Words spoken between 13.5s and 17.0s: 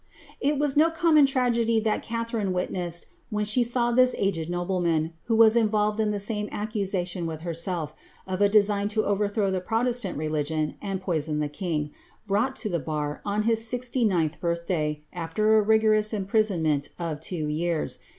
s^ixty ninth birthday* after a rigoroai imprisonment